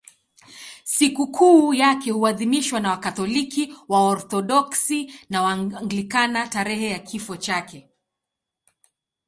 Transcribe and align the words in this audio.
Sikukuu 0.83 1.73
yake 1.73 2.11
huadhimishwa 2.11 2.79
na 2.79 2.89
Wakatoliki, 2.89 3.75
Waorthodoksi 3.89 5.13
na 5.29 5.41
Waanglikana 5.41 6.47
tarehe 6.47 6.89
ya 6.89 6.99
kifo 6.99 7.37
chake. 7.37 7.89